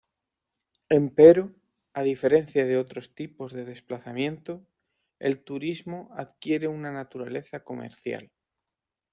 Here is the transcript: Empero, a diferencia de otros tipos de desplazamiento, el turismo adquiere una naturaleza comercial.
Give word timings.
Empero, 0.99 1.45
a 1.99 2.01
diferencia 2.11 2.63
de 2.65 2.75
otros 2.83 3.13
tipos 3.13 3.53
de 3.53 3.65
desplazamiento, 3.65 4.65
el 5.19 5.43
turismo 5.43 6.09
adquiere 6.15 6.67
una 6.67 6.91
naturaleza 6.91 7.63
comercial. 7.63 8.31